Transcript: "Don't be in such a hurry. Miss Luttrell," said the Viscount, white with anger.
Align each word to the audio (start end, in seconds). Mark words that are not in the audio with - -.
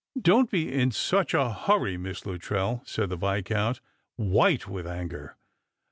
"Don't 0.19 0.49
be 0.49 0.73
in 0.73 0.89
such 0.89 1.35
a 1.35 1.53
hurry. 1.53 1.95
Miss 1.95 2.25
Luttrell," 2.25 2.81
said 2.87 3.09
the 3.09 3.17
Viscount, 3.17 3.81
white 4.15 4.67
with 4.67 4.87
anger. 4.87 5.37